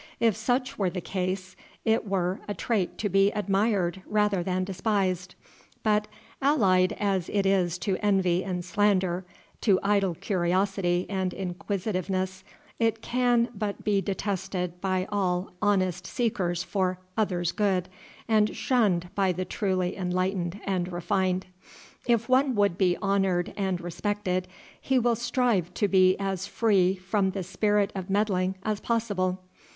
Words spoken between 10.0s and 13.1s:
curiosity and inquisitiveness, it